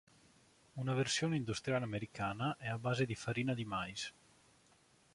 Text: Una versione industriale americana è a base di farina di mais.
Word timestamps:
Una 0.73 0.95
versione 0.95 1.35
industriale 1.35 1.83
americana 1.83 2.57
è 2.57 2.67
a 2.67 2.79
base 2.79 3.05
di 3.05 3.13
farina 3.13 3.53
di 3.53 3.65
mais. 3.65 4.11